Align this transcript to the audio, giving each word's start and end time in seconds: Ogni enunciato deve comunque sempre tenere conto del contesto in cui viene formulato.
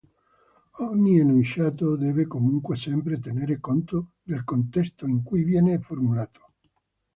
Ogni 0.77 1.19
enunciato 1.19 1.95
deve 1.95 2.25
comunque 2.25 2.75
sempre 2.75 3.19
tenere 3.19 3.59
conto 3.59 4.13
del 4.23 4.43
contesto 4.43 5.05
in 5.05 5.21
cui 5.21 5.43
viene 5.43 5.77
formulato. 5.79 6.53